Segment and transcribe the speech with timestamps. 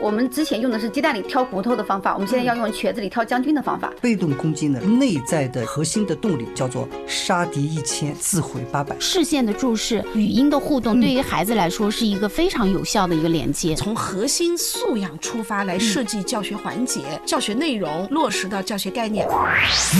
[0.00, 3.92] 我们之前用的是鸡蛋里挑骨头的方法，我们现在要用瘸子里挑将军的方法。
[4.00, 8.94] 被动攻击呢，内在的核心的动力叫做杀敌一千，自毁八百。
[9.00, 13.74] 视线的注视，语音的互动，对于孩子来说是一个非常有效的一个连接。
[13.74, 19.26] 从核心素养出发来设计教学环节、教学内容，落实到教学概念。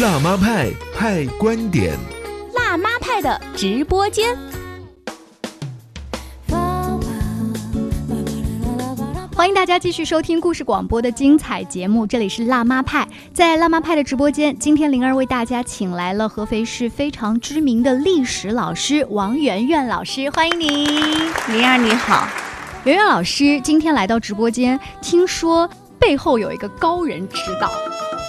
[0.01, 1.95] 辣妈派派观点，
[2.55, 4.37] 辣妈派的直播间。
[9.47, 13.07] 欢迎大家继续收听故事广播的精彩节目，这里是辣妈派。
[13.33, 20.69] 在辣妈派的直播间，今天灵儿为大家请来了合肥市非常知名的历史老师王媛媛老师，欢迎您。
[20.89, 22.27] 灵儿你好，
[22.87, 27.71] 媛媛老师今天来到直播间，听说背后有一个高人指导。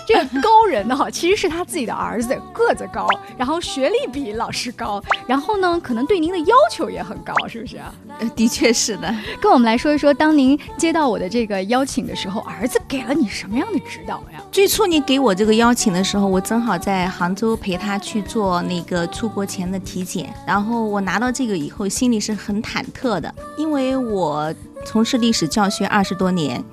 [0.08, 3.06] 这个高人呢，哈，其实是他自己的儿子，个子高，
[3.38, 7.78] 然后学历比老师高，然后呢，可能对您的要求也很高，是不是？
[8.18, 9.14] 呃，的确是的。
[9.42, 14.42] 跟我们来说一说，当您接到我的这个邀请的时候，儿子给了你什么样的指导呀？
[14.50, 24.53] 最初你给我这个邀请的时候，我正好在杭州陪他去做那个出国前的体检，然后我拿到这个以后，心里是很忐忑的，因为我
[24.86, 26.64] 从事历史教学二十多年。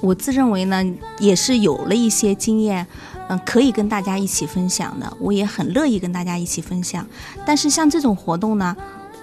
[0.00, 0.84] 我自认为呢，
[1.18, 2.86] 也是有了一些经验，
[3.28, 5.10] 嗯，可以跟大家一起分享的。
[5.18, 7.06] 我也很乐意跟大家一起分享。
[7.44, 8.76] 但是像这种活动呢，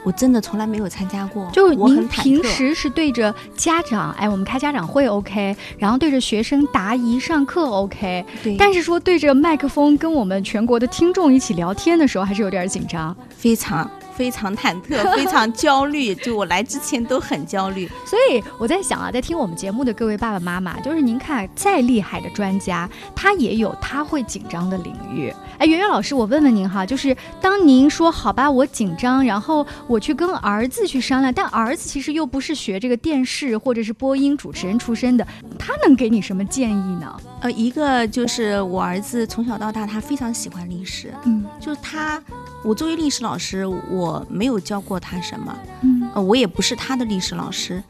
[0.04, 1.50] 我真的从来没有参加过。
[1.54, 8.58] 就是您平时是对着家长，哎，我们开家长会 OK，然后对着学生答疑上课 OK，对。
[8.58, 13.90] 但是说对着麦克风跟我们全国的听众一起聊天的时候，还是有点紧张，非常。
[14.16, 17.90] 非常忐忑， 非常焦虑，就我来之前都很焦虑。
[18.06, 25.34] 所以我在想啊，在听我们节目的各位爸爸妈妈，就是您看再厉害的专家，他也有他会紧张的领域。
[25.58, 35.26] 哎，圆圆老师，我问问您哈，就是当您说好吧，我紧张，然后我去跟儿子去商量，但儿子其实又不是学这个电视或者是播音主持人出身的，
[35.58, 37.16] 他能给你什么建议呢？
[37.42, 42.22] 呃，一个就是我儿子从小到大他非常喜欢历史，嗯，就是他。
[42.64, 47.84] 我作为历史老师，我没有教过他什么，嗯，呃，我也不是他的历史老师，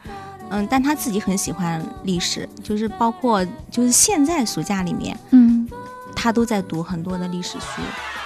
[0.49, 5.67] 嗯，但他自己很喜欢历史，就是包括就是现在暑假里面，嗯，
[6.15, 7.81] 他都在读很多的历史书。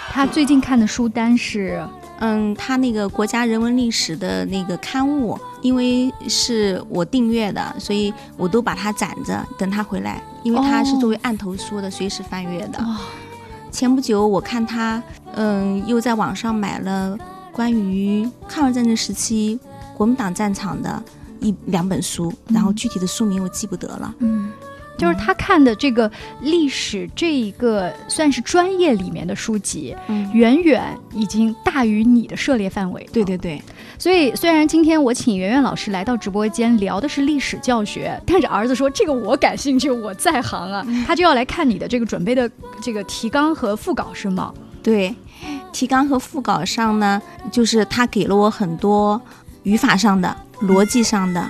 [0.10, 1.86] 他最近看的书单是，
[2.20, 12.84] 嗯，他那个国家人文历史的那个刊物，因为是我订阅的，所以我都把它攒着，等他回来，因为他是作为案头书的，随时翻阅的。
[13.70, 15.04] 前不久我看他，
[15.38, 17.18] 嗯，又在网上买了
[17.52, 19.60] 关于抗日战争时期
[19.96, 21.02] 国民党战场的
[21.40, 24.14] 一两本书，然后具体的书名我记不得了。
[24.20, 24.52] 嗯。
[24.98, 26.12] 就是他看的这个
[26.42, 29.96] 历史这一个算是专业里面的书籍，
[30.34, 30.84] 远远
[31.14, 33.08] 已经大于你的涉猎范围。
[33.14, 33.62] 对对对，
[34.00, 42.50] 所以虽然今天我请圆圆老师来到直播间聊的是历史教学，但是儿子说这个我感兴趣，我在行啊， 他就要来看你的这个准备的
[42.82, 44.52] 这个提纲和副稿是吗？
[44.88, 45.14] 对，
[45.74, 47.22] 提纲和副稿上呢，
[47.52, 49.22] 就是他给了我很多
[49.64, 50.34] 语法上的。
[50.62, 51.48] 逻辑上的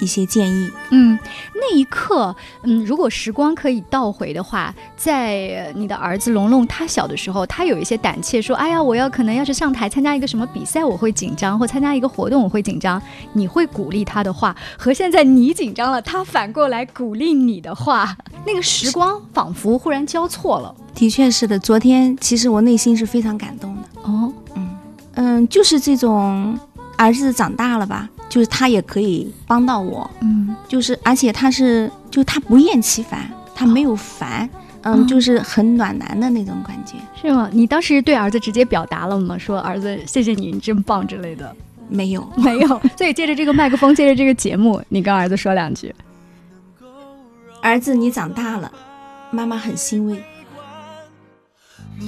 [0.00, 0.68] 一些建议。
[0.90, 1.16] 嗯，
[1.54, 2.34] 那一刻，
[2.64, 13.00] 嗯，如果时光可以倒回的话，在你的儿子龙龙他小的时候，他有一些胆怯，说：“哎呀，我要可能要是上台参加一个什么比赛，我会紧张；或参加一个活动，我会紧张。”
[13.32, 20.74] 你会鼓励他的话，和现在你紧张了，他反过来鼓励你的话，那个时光仿佛忽然交错了。
[20.98, 23.82] 的确是的，昨天其实我内心是非常感动的。
[24.02, 24.76] 哦，嗯
[25.14, 26.58] 嗯，就是这种
[26.96, 28.10] 儿子长大了吧。
[28.28, 34.46] 就是他也可以帮到我，嗯，就是而且他是，就他不厌其烦，他没有烦，
[34.82, 37.48] 嗯，就是很暖男的那种感觉，是吗？
[37.50, 39.38] 你当时对儿子直接表达了吗？
[39.38, 41.56] 说儿子，谢谢你，你真棒之类的？
[41.88, 42.68] 没有， 没有。
[42.98, 45.94] 所以借着这个麦克风，借着这个节目，你跟儿子说两句。
[47.62, 48.70] 儿子，你长大了，
[49.30, 50.22] 妈妈很欣慰。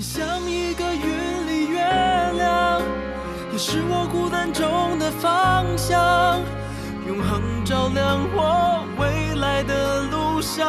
[0.01, 2.81] 你像一个云里月亮，
[3.53, 6.41] 也是我孤单中的方向，
[7.07, 10.67] 永恒照亮我未来的路上。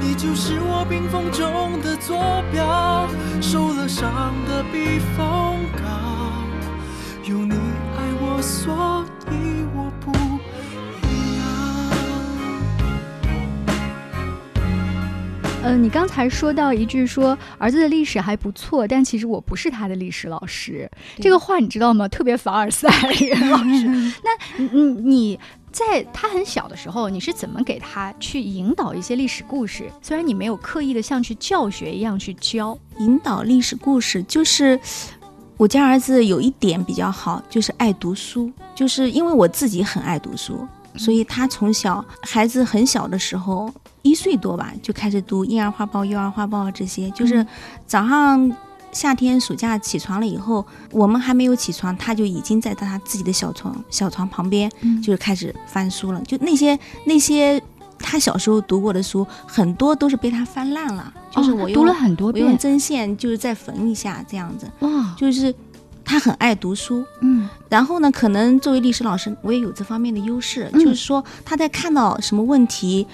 [0.00, 3.06] 你就是我冰封中的坐标，
[3.40, 5.86] 受了伤的避风港。
[7.22, 7.54] 有你
[7.96, 8.97] 爱我，所
[15.64, 20.88] 嗯，你刚才说到一句说儿子的历史还不错，但其实我不是他的历史老师。
[21.20, 22.06] 这个话你知道吗？
[22.08, 22.88] 特别凡尔赛，
[23.50, 23.86] 老师。
[24.22, 25.40] 那你你
[25.72, 29.90] 在他很小的时候，你是怎么给他去引导一些历史故事？
[30.00, 34.78] 虽然你没有刻意的像去教学一样去教，引导历史故事，就是
[35.56, 40.66] 我家儿子有一点比较好，就是爱读书，就是因为我自己很爱读书。
[40.98, 43.72] 所以他从小孩子很小的时候，
[44.02, 47.46] 一岁多吧就开始读婴儿画报、幼儿画报这些，就是
[47.86, 48.52] 早上。
[48.90, 54.68] 夏天暑假起床了以后，我们还没有起床，他就已经在他自己的小床小床旁边，
[55.02, 56.20] 就是开始翻书了。
[56.22, 57.62] 就那些那些
[57.98, 61.12] 他小时候读过的书，很多都是被他翻烂了。
[61.30, 64.66] 就是我读了很多我用，针线就是再缝一下这样子。
[64.80, 65.54] 哇，就是
[66.08, 67.46] 他很爱读书，嗯。
[67.68, 70.80] 然后呢，可能作为历史老师，我也有这方面的优势，嗯。
[70.80, 73.06] 就是说他在看到什么问题，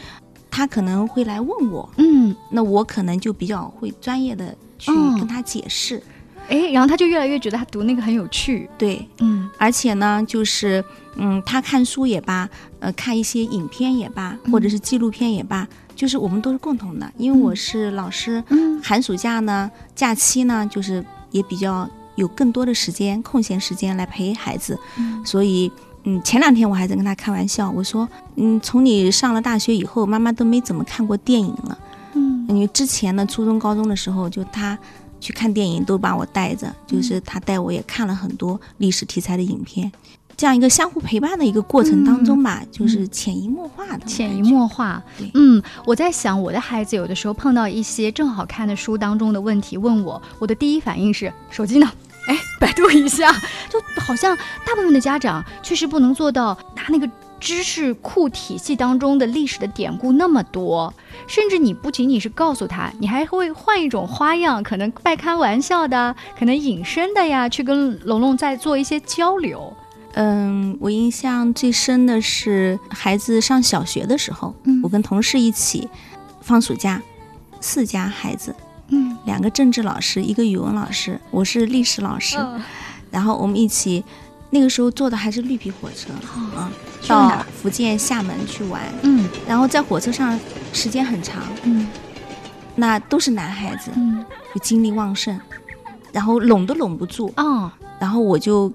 [0.48, 6.00] 他可能会来问我，嗯，那我可能就比较会专业的去哦跟他解释。
[6.48, 8.70] 哎，然后他就越来越觉得他读那个很有趣。
[8.78, 9.50] 对，嗯。
[9.58, 10.84] 而且呢，就是
[11.16, 12.48] 嗯，他看书也罢，
[12.78, 15.66] 呃，看一些影片也罢，或者是纪录片也罢，
[15.96, 17.12] 就是我们都是共同的。
[17.16, 18.80] 因为我是老师，嗯。
[18.82, 24.78] 寒暑假呢，假期呢，就是也比较有更多的时间，空闲时间来陪孩子，
[25.24, 25.70] 所以。
[26.06, 28.06] 嗯，前两天我还在跟他开玩笑，我说，
[28.36, 31.78] 嗯，从你上了大学以后，妈妈都没怎么看过电影了。
[32.12, 34.78] 嗯因为之前呢，初中、高中的时候，就他
[35.18, 39.90] 去看电影都把我带着，就是他带我也看了很多历史题材的影片，
[40.36, 45.02] 这样一个相互陪伴的一个过程当中吧，就是潜移默化的，潜移默化。
[45.18, 51.90] 对，嗯，我在想，我的孩子有的时候碰到一些正好看的书当中的问题，问我，我的第一反应是手机呢？
[52.26, 53.30] 哎，百度一下，
[53.68, 54.34] 就好像
[54.64, 57.06] 大部分的家长确实不能做到拿那个
[57.38, 60.92] 知识库体系当中的历史的典故那么多，
[61.26, 69.70] 甚至你不仅仅是告诉他，你还会换一种花样，可能半开玩笑的，可能隐身的呀，去跟龙龙在做一些交流。
[70.14, 74.80] 嗯，我印象最深的是孩子上小学的时候，嗯。
[74.82, 75.88] 我跟同事一起
[76.40, 77.00] 放暑假，
[77.60, 78.54] 四家孩子，
[78.88, 79.16] 嗯。
[79.24, 82.62] 两个政治老师，一个语文老师，我是历史老师，嗯。
[83.10, 84.04] 然后我们一起，
[84.50, 86.10] 那个时候坐的还是绿皮火车
[86.56, 86.70] 啊，
[87.08, 89.28] 到福建厦门去玩，嗯。
[89.46, 90.38] 然后在火车上
[90.72, 91.86] 时间很长，嗯
[92.76, 94.24] 那都是男孩子，嗯。
[94.54, 95.36] 就精力旺盛，
[96.12, 98.72] 然后拢都拢不住，哦，然后我就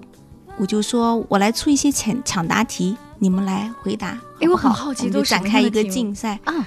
[0.58, 5.08] 我就说我来出一些抢抢答题，你们来回答，哎我很好奇？
[5.10, 6.66] 都展开一个竞赛啊，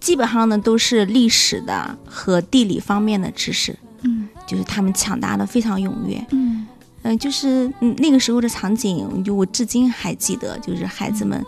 [0.00, 6.66] 基本上呢都是历史的和地理方面的知识，嗯就是他们抢答的非常踊跃，嗯。
[7.02, 11.40] 嗯、就是嗯那个时候的场景，就我至今还记得，就是孩子们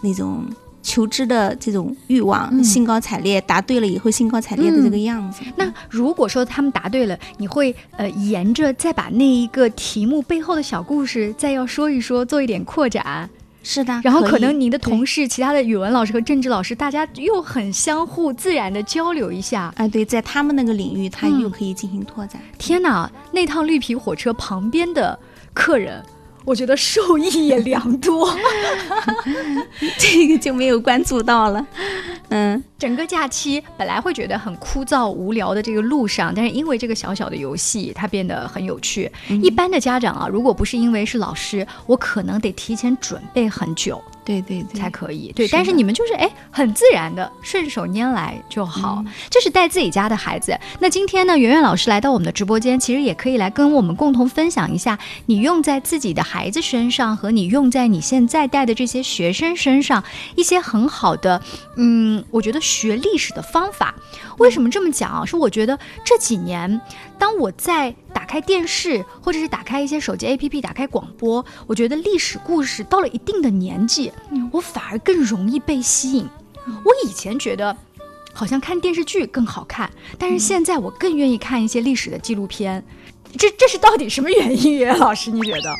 [0.00, 0.46] 那种
[0.82, 5.42] 求知的这种欲望，嗯兴高采烈，答对了以后兴高采烈的这个样子。
[5.56, 13.28] 那如果说他们答对了，你会呃沿着再把那一个题目背后的小故事再要说一说，做一点扩展，
[13.62, 19.72] 是的，然后可能你的同事、其他的语文老师和政治老师，大家又很相互自然的交流一下。
[19.76, 22.42] 哎，对，在他们那个领域，他嗯又可以进行拓展。
[22.58, 25.16] 天哪，那趟绿皮火车旁边的
[25.54, 26.02] 客人，
[26.44, 28.36] 我觉得受益也良多。
[29.98, 31.66] 这个就没有关注到了。
[32.28, 39.10] 嗯，整个假期本来会觉得很枯燥无聊的这个路上，但是因为这个小小的游戏，它变得很有趣。
[39.28, 45.32] 一般的家长啊，如果不是因为是老师，我可能得提前准备很久对对对，才可以。
[45.34, 49.02] 对，是但是你们就是哎，很自然的顺手拈来就好。
[49.06, 50.58] 嗯这是带自己家的孩子。
[50.78, 60.02] 那今天呢，圆圆老师来到我们的直播间，其实也可以来跟我们共同分享一下，你用在自己的孩子身上和你用在你现在带的这些学生身上
[60.36, 61.40] 一些很好的，
[61.76, 63.94] 嗯，我觉得学历史的方法。
[64.38, 65.24] 为什么这么讲啊？
[65.24, 66.80] 是我觉得这几年，
[67.18, 74.10] 当我在打开电视或者是打开一些手机 APP、打开广播，我觉得历史故事到了一定的年纪，
[74.50, 76.26] 我反而更容易被吸引。
[76.66, 77.76] 我以前觉得。
[78.34, 82.82] 好像看电视剧更好看，但是现在我更愿意看一些历史的纪录片，
[83.36, 84.78] 这这是到底什么原因？
[84.78, 85.70] 袁老师，你觉得？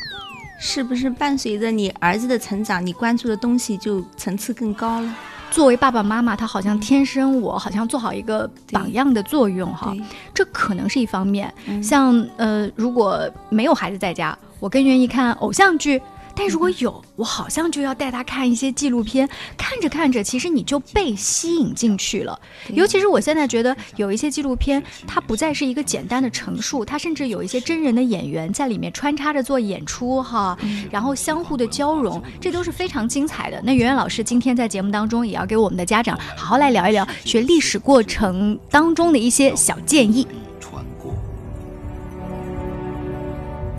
[0.61, 5.17] 是不是伴随着你儿子的成长，你关注的东西就层次更高了？
[5.53, 9.95] 作为爸爸妈妈，他好像天生我好像做好一个榜样的作用哈，
[10.33, 11.53] 这可能是一方面。
[11.67, 16.01] 嗯像呃，如果没有孩子在家，我更愿意看偶像剧。
[16.35, 22.39] 但如果有，我好像就要带他看一些纪录片，看着看着，其实你就被吸引进去了。
[22.71, 30.57] 尤其是我现在觉得有一些纪录片，它不再是一个简单的陈述，它甚至有一些真人的演员在里面穿插着做演出哈，
[30.91, 33.61] 然后相互的交融，这都是非常精彩的。
[33.63, 40.27] 那圆圆老师今天在节目当中也要给我们的家长好好来聊一聊学历史过程当中的一些小建议。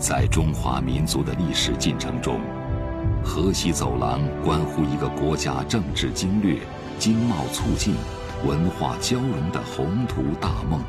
[0.04, 2.42] 在中华民族的历史进程中，
[3.24, 6.58] 河西走廊关乎一个国家政治经略、
[7.00, 7.96] 经贸促进、
[8.46, 10.82] 文化交融的宏图大梦。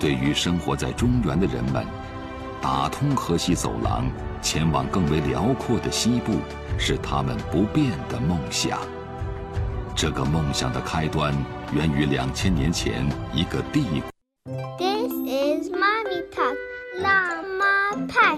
[0.00, 1.86] 对于生活在中原的人们，
[2.60, 4.10] 打通河西走廊，
[4.42, 6.38] 前往更为辽阔的西部，
[6.76, 8.80] 是他们不变的梦想。
[9.94, 11.32] 这个梦想的开端
[11.72, 14.10] 源于两千年前一个帝国。
[14.76, 16.56] This is Mommy Talk
[17.00, 17.29] 辣妈
[18.10, 18.36] 派。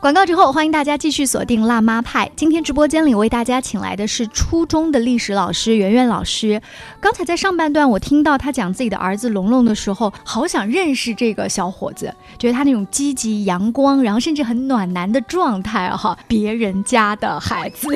[0.00, 2.30] 广告之后，欢迎大家继续锁定辣妈派。
[2.34, 6.62] 今天直播间里为大家请来的是初中的历史老师圆圆老师。
[7.00, 17.88] 刚才在上半段，我听到他讲自己的儿子龙龙的时候，好想认识这个小伙子，觉得他那种积极、阳光，然后甚至很暖男的状态哈，别人家的孩子。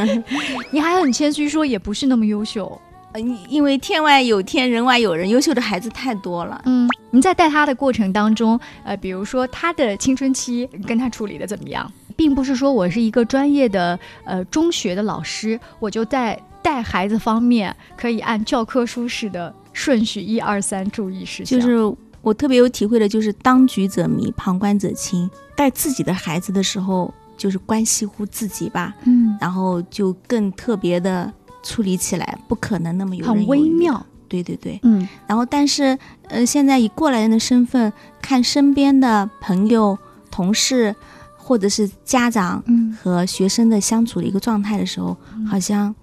[0.72, 2.80] 你还很谦虚说也不是那么优秀。
[3.14, 6.60] 呃因为天外有天，人外有人，优秀的孩子太多了。
[6.66, 11.90] 嗯，你在带他的过程当中，呃，比如说他的青春期跟他处理的怎么样？
[12.16, 21.60] 并不是说我是一个专业的呃中学的老师，我就在带孩子方面可以按教科书式的顺序一二三注意事项。
[21.60, 25.30] 就是我特别有体会的，就是当局者迷，旁观者清。
[25.54, 31.32] 带自己的孩子的时候，就是关系乎自己吧，嗯，然后就更特别的
[31.64, 33.46] 处理起来，不可能那么有余的。
[33.46, 34.06] 微妙。
[34.26, 35.96] 对对对，嗯然后但是
[36.28, 39.96] 呃，现在以过来人的身份看身边的朋友、
[40.30, 40.92] 同事
[41.36, 45.16] 或者是家长嗯和学生的相处的一个状态的时候，
[45.46, 45.94] 好像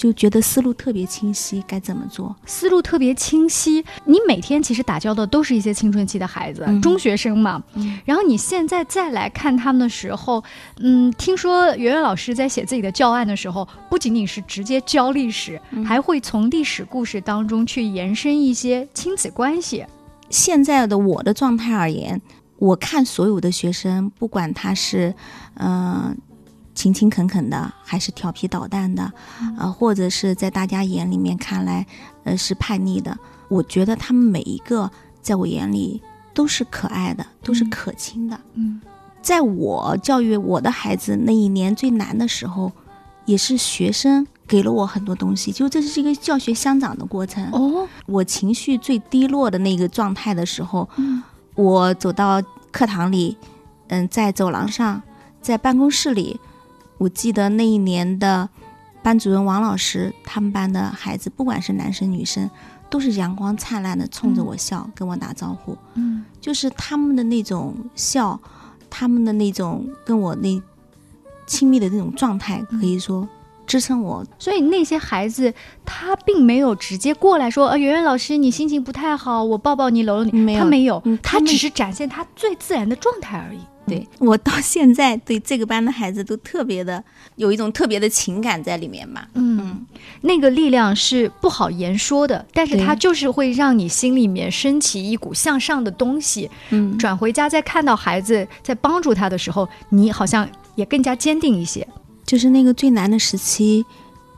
[0.00, 2.34] 就觉得思路特别清晰，该怎么做。
[2.46, 3.84] 思路特别清晰。
[4.06, 7.62] 你每天其实打交道都是一些青春期的孩子，嗯中学生嘛。
[7.74, 10.42] 嗯然后你现在再来看他们的时候，
[10.78, 19.84] 嗯，听说圆圆老师在写自己的教案的时候，不仅仅是直接教历史，嗯还会从历史故事当中去延伸一些亲子关系。
[20.30, 22.18] 现在的我的状态而言，
[22.56, 25.14] 我看所有的学生，不管他是
[25.56, 26.16] 嗯、呃
[26.80, 29.12] 勤勤恳恳的，还是调皮捣蛋的，
[29.58, 31.86] 呃，或者是在大家眼里面看来，
[32.24, 33.14] 呃，是叛逆的，
[33.48, 36.00] 我觉得他们每一个在我眼里
[36.32, 38.40] 都是可爱的，都是嗯可亲的。
[38.54, 38.80] 嗯。
[39.20, 42.72] 在我教育我的孩子那一年最难的时候，
[43.26, 47.46] 也是学生给了我很多东西，就这是一个教学相长的过程。
[47.52, 51.22] 哦，我情绪最低落的那个状态的时候，嗯。
[51.56, 53.36] 我走到课堂里，
[53.88, 55.02] 嗯，在走廊上，
[55.42, 56.40] 在办公室里，
[57.00, 58.46] 我记得那一年的
[59.02, 62.50] 班主任王老师，他们班的孩子，不管是男生女生，
[62.90, 65.74] 都是阳光灿烂的冲着我笑，跟我打招呼。
[65.94, 68.38] 嗯就是他们的那种笑，
[68.90, 70.62] 他们的那种跟我那
[71.46, 73.26] 亲密的那种状态，可以说
[73.66, 74.22] 支撑我。
[74.38, 75.54] 所以那些孩子
[75.86, 83.60] 他并没有直接过来说，呃，圆圆老师你心情不太好，我抱抱你搂搂你，没有他没有，嗯他只是展现他最自然的状态而已。
[83.86, 87.02] 对我到现在对这个班的孩子都特别的
[87.36, 89.28] 有一种特别的情感在里面吧。
[89.34, 89.84] 嗯，
[90.20, 96.50] 那个力量是不好言说的，但是对它就是会让你心里面升起一股向上的东西。
[96.70, 101.86] 嗯转回家再看到孩子在帮助他的时候，你好像也更加坚定一些。
[102.24, 103.84] 就是那个最难的时期，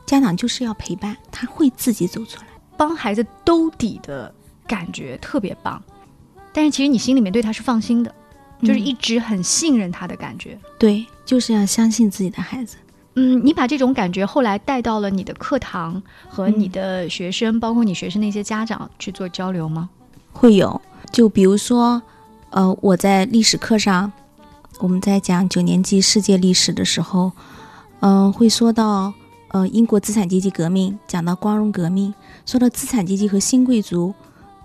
[0.06, 2.46] 家长就是要陪伴，他会自己走出来。
[2.74, 4.34] 帮孩子兜底的
[4.66, 5.82] 感觉特别棒，
[6.54, 8.14] 但是其实你心里面对他是放心的，
[8.62, 10.58] 就是嗯一直很信任他的感觉。
[10.78, 12.76] 对，就是要相信自己的孩子。
[13.14, 19.90] 嗯，你把这种感觉后来带到了你的课堂和你的学生，包括你学生那些家长去做交流吗？
[20.32, 22.00] 会有，就比如说，
[22.48, 24.10] 呃，我在历史课上，
[24.78, 27.32] 我们在讲九年级世界历史的时候，
[28.00, 29.12] 嗯、会说到，
[29.48, 32.14] 呃，英国资产阶级革命，讲到光荣革命，
[32.46, 34.14] 说到资产阶级和新贵族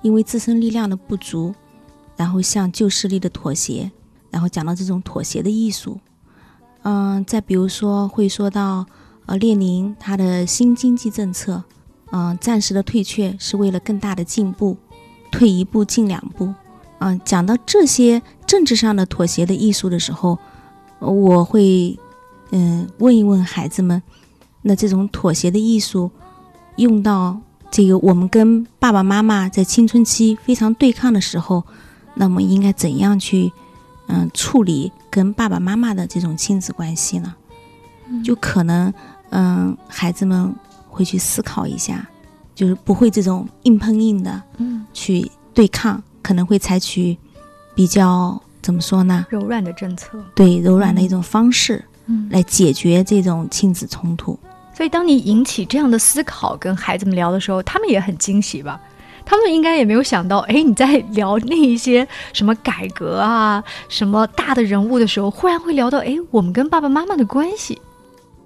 [0.04, 1.54] 因为自身力量的不足，
[2.18, 3.90] 然后向旧势力的妥协，
[4.30, 5.98] 然后讲到这种妥协的艺术。
[6.82, 8.86] 嗯、再比如说会说到，
[9.26, 11.64] 呃，列宁他的新经济政策，
[12.12, 14.76] 嗯、暂时的退却是为了更大的进步。
[15.30, 16.54] 退一步进两步，
[17.00, 20.40] 嗯、讲到这些政治上的妥协的艺术的时候，
[21.00, 22.00] 我会
[22.52, 24.02] 嗯、问一问孩子们，
[24.62, 26.10] 那这种妥协的艺术
[26.78, 27.38] 用到
[27.70, 31.66] 这个我们跟爸爸妈妈在青春期非常对抗的时候，
[32.18, 33.52] 那么应该怎样去
[34.10, 37.36] 嗯、处理跟爸爸妈妈的这种亲子关系呢？
[38.24, 38.94] 就可能
[39.32, 40.56] 嗯、孩子们
[40.88, 42.08] 会去思考一下，
[42.56, 44.42] 就是不会这种硬碰硬的。
[44.58, 47.18] 嗯，去对抗，可能会采取
[47.76, 49.26] 比较怎么说呢？
[49.30, 50.18] 柔软的政策。
[50.34, 54.40] 对柔软的一种方式嗯，来解决这种亲子冲突。
[54.74, 58.80] 所以当你引起这样的思考，跟孩子们聊的时候，他们也很惊喜吧？
[59.30, 67.82] 他们应该也没有想到，哎，你在聊那一些什么改革啊、什么大的人物的时候，忽然会聊到，哎，我们跟爸爸妈妈的关系。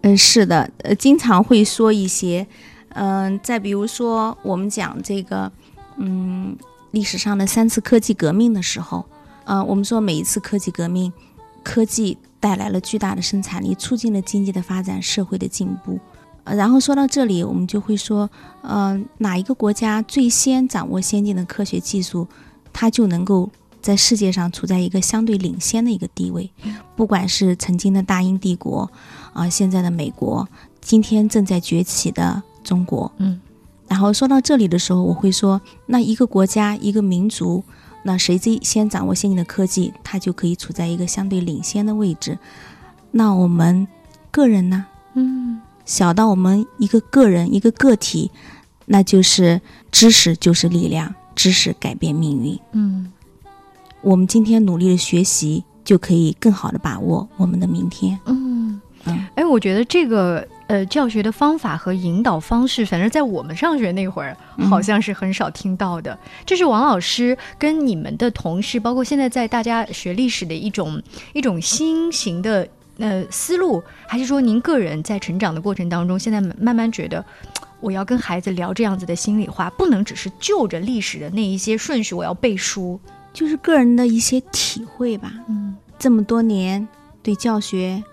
[0.01, 2.47] 嗯，是的，呃，经常会说一些，
[2.95, 5.51] 嗯、再比如说我们讲这个，
[5.97, 6.57] 嗯，
[6.89, 9.05] 历史上的三次科技革命的时候，
[9.45, 11.13] 呃，我们说每一次科技革命，
[11.61, 15.99] 科技带来了巨大的生产力，促进了经济的发展，社会的进步。
[16.43, 18.29] 呃，然后说到这里，我们就会说，
[18.61, 22.27] 呃，哪一个国家最先掌握先进的科学技术，
[22.73, 23.49] 它就能够
[23.81, 26.49] 在世界上处在一个相对领先的一个地位。
[26.95, 28.89] 不管是曾经的大英帝国，
[29.33, 30.47] 啊、现在的美国，
[30.81, 33.39] 今天正在崛起的中国，嗯。
[33.87, 37.61] 然后说到这里的时候，我会说，那一个国家、一个民族，
[38.03, 42.39] 那谁最先掌握先进的科技，它就可以处在一个相对领先的位置。
[43.11, 43.85] 那我们
[44.31, 44.85] 个人呢？
[45.15, 48.31] 嗯小到我们一个个人、一个个体，
[48.85, 49.61] 那就是
[49.91, 52.59] 知识就是力量，知识改变命运。
[52.73, 53.11] 嗯
[54.01, 58.19] 我们今天努力的学习，就可以更好的把握我们的明天。
[58.25, 66.17] 嗯嗯，哎，我觉得这个呃教学的方法和引导方式，反正在我们上学那会儿，嗯好像是很少听到的。
[66.45, 71.01] 这是王老师跟你们的同事，包括现在在大家学历史的一种
[71.33, 72.67] 一种新型的
[73.01, 77.25] 呃思路，还是说您个人在成长的过程当中，现在慢慢觉得？
[77.81, 82.99] 我要跟孩子聊这样子的心里话，不能只是就着历史的那一些顺序，我要背书。
[83.33, 85.33] 就是个人的一些体会吧。
[85.49, 86.87] 嗯这么多年
[87.23, 88.03] 对教学、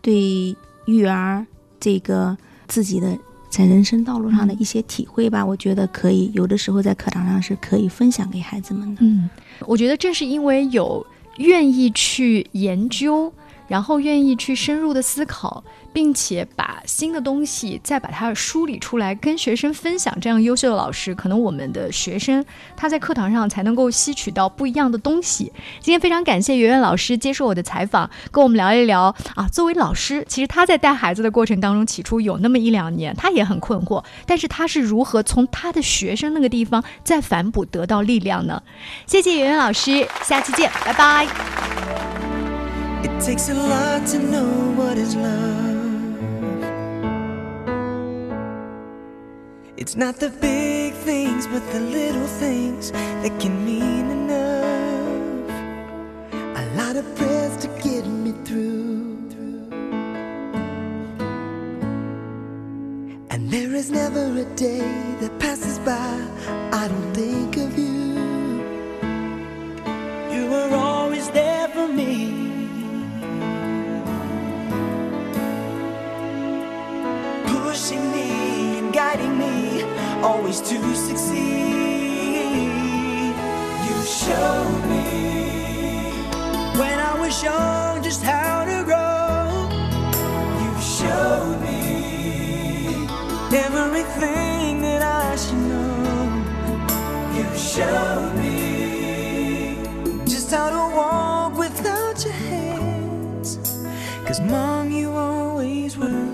[0.00, 0.56] 对
[0.86, 1.46] 育儿
[1.78, 3.16] 这个自己的
[3.48, 9.02] 在人生道路上的一些体会吧，我觉得可以有的时候在课堂上是可以分享给孩子们的。
[9.04, 9.30] 嗯，
[9.66, 11.06] 我觉得正是因为有
[11.36, 13.32] 愿意去研究，
[13.72, 15.64] 然后愿意去深入的思考，
[15.94, 22.44] 并且把新的东西再把它梳理出来，跟学生分享，这样优秀的老师，可能我们的学生
[22.76, 25.50] 他在课堂上才能够吸取到不一样的东西。
[25.80, 29.48] 今天非常感谢圆圆老师接受我的采访，跟我们聊一聊啊。
[29.50, 38.62] 作为老师，其实他在带孩子的过程当中，起初有那么一两年，他也很困惑，但是他是如何从他的学生那个地方再反哺得到力量呢？
[39.06, 42.11] 谢谢圆圆老师，下期见，拜拜。
[43.04, 45.62] It takes a lot to know what is love.
[49.76, 55.50] It's not the big things, but the little things that can mean enough.
[56.32, 58.92] A lot of prayers to get me through.
[63.30, 65.11] And there is never a day
[97.71, 99.77] You showed me
[100.25, 103.57] just how to walk without your hands.
[104.25, 106.29] Cause mom, you always were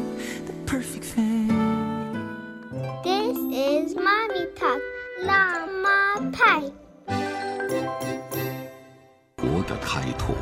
[0.46, 1.48] the perfect fan.
[3.04, 4.82] This is Mommy Talk
[5.22, 6.72] Llama Pie.
[9.38, 10.36] 活的开拓，